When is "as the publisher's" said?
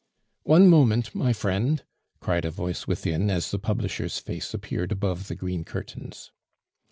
3.29-4.17